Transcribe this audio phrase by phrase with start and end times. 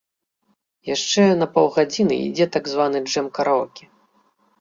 [0.95, 3.85] Яшчэ на паўгадзіны ідзе так званы джэм-караоке.